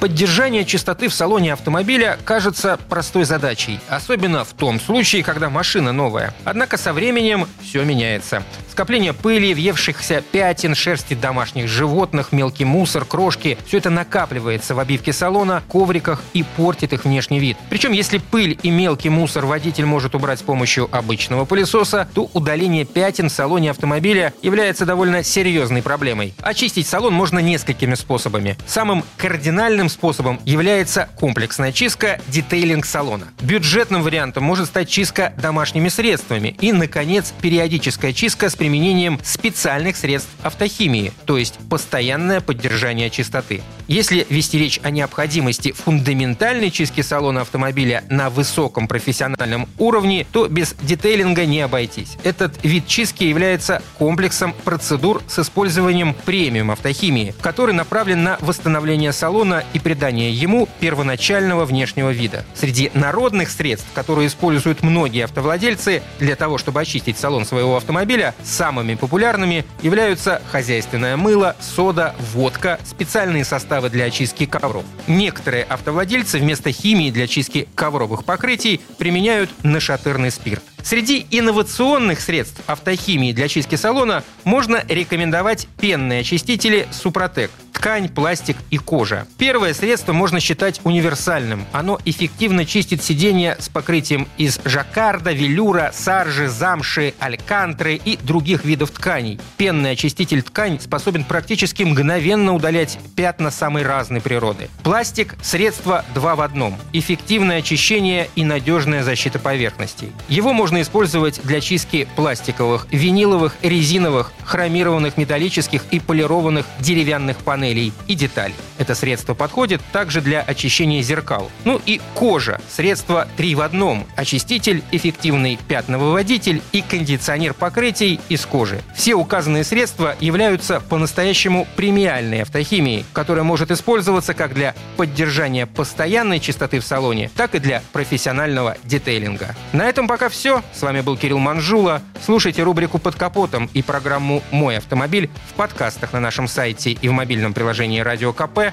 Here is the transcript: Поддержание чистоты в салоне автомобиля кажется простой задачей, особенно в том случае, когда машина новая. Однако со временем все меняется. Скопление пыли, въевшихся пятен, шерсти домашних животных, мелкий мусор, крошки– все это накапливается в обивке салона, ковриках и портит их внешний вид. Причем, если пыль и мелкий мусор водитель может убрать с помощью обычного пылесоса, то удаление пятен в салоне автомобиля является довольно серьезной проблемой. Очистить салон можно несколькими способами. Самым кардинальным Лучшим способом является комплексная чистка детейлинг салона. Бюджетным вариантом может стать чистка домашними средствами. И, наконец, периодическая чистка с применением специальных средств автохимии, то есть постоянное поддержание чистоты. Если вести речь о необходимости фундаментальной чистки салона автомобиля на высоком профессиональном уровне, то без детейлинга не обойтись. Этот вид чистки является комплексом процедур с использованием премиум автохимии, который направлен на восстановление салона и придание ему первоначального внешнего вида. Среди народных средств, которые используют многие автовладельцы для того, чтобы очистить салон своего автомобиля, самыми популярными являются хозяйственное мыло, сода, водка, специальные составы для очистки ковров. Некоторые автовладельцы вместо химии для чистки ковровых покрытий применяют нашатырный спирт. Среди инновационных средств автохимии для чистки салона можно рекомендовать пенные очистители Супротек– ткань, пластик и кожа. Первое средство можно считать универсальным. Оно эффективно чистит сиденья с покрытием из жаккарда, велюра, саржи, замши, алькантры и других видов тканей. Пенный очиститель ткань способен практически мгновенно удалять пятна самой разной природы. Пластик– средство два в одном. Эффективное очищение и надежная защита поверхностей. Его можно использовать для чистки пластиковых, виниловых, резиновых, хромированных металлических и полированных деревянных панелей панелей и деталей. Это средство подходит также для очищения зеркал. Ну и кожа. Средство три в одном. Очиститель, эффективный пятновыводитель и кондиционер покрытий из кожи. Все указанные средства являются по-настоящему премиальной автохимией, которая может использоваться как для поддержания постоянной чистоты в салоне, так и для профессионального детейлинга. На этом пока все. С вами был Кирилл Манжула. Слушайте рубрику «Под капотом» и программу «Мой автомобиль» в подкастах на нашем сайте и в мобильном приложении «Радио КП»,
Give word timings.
Поддержание 0.00 0.64
чистоты 0.64 1.08
в 1.08 1.14
салоне 1.14 1.52
автомобиля 1.54 2.18
кажется 2.24 2.78
простой 2.88 3.24
задачей, 3.24 3.80
особенно 3.88 4.44
в 4.44 4.52
том 4.52 4.78
случае, 4.78 5.24
когда 5.24 5.50
машина 5.50 5.90
новая. 5.90 6.32
Однако 6.44 6.76
со 6.76 6.92
временем 6.92 7.48
все 7.60 7.82
меняется. 7.82 8.44
Скопление 8.70 9.12
пыли, 9.12 9.54
въевшихся 9.54 10.22
пятен, 10.30 10.76
шерсти 10.76 11.14
домашних 11.14 11.66
животных, 11.66 12.30
мелкий 12.30 12.64
мусор, 12.64 13.04
крошки– 13.04 13.58
все 13.66 13.78
это 13.78 13.90
накапливается 13.90 14.76
в 14.76 14.78
обивке 14.78 15.12
салона, 15.12 15.64
ковриках 15.68 16.22
и 16.32 16.44
портит 16.44 16.92
их 16.92 17.04
внешний 17.04 17.40
вид. 17.40 17.56
Причем, 17.70 17.90
если 17.90 18.18
пыль 18.18 18.56
и 18.62 18.70
мелкий 18.70 19.08
мусор 19.08 19.46
водитель 19.46 19.84
может 19.84 20.14
убрать 20.14 20.38
с 20.38 20.42
помощью 20.42 20.88
обычного 20.96 21.44
пылесоса, 21.44 22.08
то 22.14 22.30
удаление 22.34 22.84
пятен 22.84 23.30
в 23.30 23.32
салоне 23.32 23.72
автомобиля 23.72 24.32
является 24.42 24.86
довольно 24.86 25.24
серьезной 25.24 25.82
проблемой. 25.82 26.34
Очистить 26.40 26.86
салон 26.86 27.12
можно 27.12 27.40
несколькими 27.40 27.96
способами. 27.96 28.56
Самым 28.64 29.02
кардинальным 29.16 29.87
Лучшим 29.88 30.00
способом 30.00 30.40
является 30.44 31.08
комплексная 31.16 31.72
чистка 31.72 32.20
детейлинг 32.28 32.84
салона. 32.84 33.28
Бюджетным 33.40 34.02
вариантом 34.02 34.44
может 34.44 34.66
стать 34.66 34.90
чистка 34.90 35.32
домашними 35.40 35.88
средствами. 35.88 36.54
И, 36.60 36.72
наконец, 36.72 37.32
периодическая 37.40 38.12
чистка 38.12 38.50
с 38.50 38.56
применением 38.56 39.18
специальных 39.24 39.96
средств 39.96 40.28
автохимии, 40.42 41.12
то 41.24 41.38
есть 41.38 41.54
постоянное 41.70 42.42
поддержание 42.42 43.08
чистоты. 43.08 43.62
Если 43.88 44.26
вести 44.28 44.58
речь 44.58 44.78
о 44.82 44.90
необходимости 44.90 45.72
фундаментальной 45.72 46.70
чистки 46.70 47.00
салона 47.00 47.40
автомобиля 47.40 48.04
на 48.10 48.28
высоком 48.28 48.86
профессиональном 48.86 49.66
уровне, 49.78 50.26
то 50.30 50.46
без 50.46 50.74
детейлинга 50.82 51.46
не 51.46 51.62
обойтись. 51.62 52.18
Этот 52.22 52.62
вид 52.62 52.86
чистки 52.86 53.24
является 53.24 53.82
комплексом 53.98 54.52
процедур 54.64 55.22
с 55.26 55.38
использованием 55.38 56.14
премиум 56.26 56.70
автохимии, 56.70 57.34
который 57.40 57.74
направлен 57.74 58.22
на 58.22 58.36
восстановление 58.42 59.14
салона 59.14 59.64
и 59.72 59.78
придание 59.78 60.34
ему 60.34 60.68
первоначального 60.80 61.64
внешнего 61.64 62.10
вида. 62.10 62.44
Среди 62.54 62.90
народных 62.92 63.48
средств, 63.48 63.88
которые 63.94 64.28
используют 64.28 64.82
многие 64.82 65.24
автовладельцы 65.24 66.02
для 66.18 66.36
того, 66.36 66.58
чтобы 66.58 66.82
очистить 66.82 67.16
салон 67.16 67.46
своего 67.46 67.78
автомобиля, 67.78 68.34
самыми 68.44 68.96
популярными 68.96 69.64
являются 69.80 70.42
хозяйственное 70.52 71.16
мыло, 71.16 71.56
сода, 71.58 72.14
водка, 72.34 72.78
специальные 72.84 73.46
составы 73.46 73.77
для 73.88 74.06
очистки 74.06 74.46
ковров. 74.46 74.84
Некоторые 75.06 75.62
автовладельцы 75.62 76.38
вместо 76.38 76.72
химии 76.72 77.10
для 77.10 77.26
чистки 77.28 77.68
ковровых 77.74 78.24
покрытий 78.24 78.80
применяют 78.98 79.50
нашатырный 79.62 80.32
спирт. 80.32 80.64
Среди 80.82 81.26
инновационных 81.30 82.20
средств 82.20 82.60
автохимии 82.66 83.32
для 83.32 83.46
чистки 83.46 83.76
салона 83.76 84.24
можно 84.44 84.84
рекомендовать 84.88 85.68
пенные 85.80 86.20
очистители 86.20 86.88
Супротек– 86.90 87.50
ткань, 87.78 88.08
пластик 88.08 88.56
и 88.70 88.76
кожа. 88.76 89.28
Первое 89.38 89.72
средство 89.72 90.12
можно 90.12 90.40
считать 90.40 90.80
универсальным. 90.82 91.64
Оно 91.70 92.00
эффективно 92.04 92.64
чистит 92.64 93.04
сиденья 93.04 93.56
с 93.60 93.68
покрытием 93.68 94.26
из 94.36 94.60
жаккарда, 94.64 95.30
велюра, 95.30 95.92
саржи, 95.94 96.48
замши, 96.48 97.14
алькантры 97.20 97.94
и 97.94 98.18
других 98.20 98.64
видов 98.64 98.90
тканей. 98.90 99.38
Пенный 99.56 99.92
очиститель 99.92 100.42
ткань 100.42 100.80
способен 100.80 101.22
практически 101.22 101.84
мгновенно 101.84 102.52
удалять 102.52 102.98
пятна 103.14 103.52
самой 103.52 103.84
разной 103.84 104.20
природы. 104.20 104.68
Пластик– 104.82 105.36
средство 105.42 106.04
два 106.14 106.34
в 106.34 106.40
одном. 106.40 106.76
Эффективное 106.92 107.58
очищение 107.58 108.28
и 108.34 108.42
надежная 108.44 109.04
защита 109.04 109.38
поверхностей. 109.38 110.12
Его 110.28 110.52
можно 110.52 110.82
использовать 110.82 111.40
для 111.44 111.60
чистки 111.60 112.08
пластиковых, 112.16 112.88
виниловых, 112.90 113.54
резиновых, 113.62 114.32
хромированных 114.42 115.16
металлических 115.16 115.84
и 115.92 116.00
полированных 116.00 116.66
деревянных 116.80 117.36
панелей 117.36 117.67
панелей 117.68 117.92
и 118.06 118.14
деталей. 118.14 118.54
Это 118.88 118.94
средство 118.94 119.34
подходит 119.34 119.82
также 119.92 120.22
для 120.22 120.40
очищения 120.40 121.02
зеркал. 121.02 121.50
Ну 121.66 121.78
и 121.84 122.00
кожа. 122.14 122.58
Средство 122.70 123.28
три 123.36 123.54
в 123.54 123.60
одном. 123.60 124.06
Очиститель, 124.16 124.82
эффективный 124.92 125.58
пятновыводитель 125.68 126.62
и 126.72 126.80
кондиционер 126.80 127.52
покрытий 127.52 128.18
из 128.30 128.46
кожи. 128.46 128.80
Все 128.94 129.14
указанные 129.14 129.64
средства 129.64 130.16
являются 130.20 130.80
по-настоящему 130.80 131.66
премиальной 131.76 132.40
автохимией, 132.40 133.04
которая 133.12 133.44
может 133.44 133.70
использоваться 133.70 134.32
как 134.32 134.54
для 134.54 134.74
поддержания 134.96 135.66
постоянной 135.66 136.40
чистоты 136.40 136.80
в 136.80 136.84
салоне, 136.86 137.30
так 137.36 137.54
и 137.54 137.58
для 137.58 137.82
профессионального 137.92 138.78
детейлинга. 138.84 139.54
На 139.74 139.84
этом 139.84 140.08
пока 140.08 140.30
все. 140.30 140.62
С 140.72 140.80
вами 140.80 141.02
был 141.02 141.18
Кирилл 141.18 141.40
Манжула. 141.40 142.00
Слушайте 142.24 142.62
рубрику 142.62 142.98
«Под 142.98 143.16
капотом» 143.16 143.68
и 143.74 143.82
программу 143.82 144.42
«Мой 144.50 144.78
автомобиль» 144.78 145.28
в 145.50 145.52
подкастах 145.56 146.14
на 146.14 146.20
нашем 146.20 146.48
сайте 146.48 146.92
и 146.92 147.08
в 147.08 147.12
мобильном 147.12 147.52
приложении 147.52 148.00
«Радио 148.00 148.32
КП», 148.32 148.72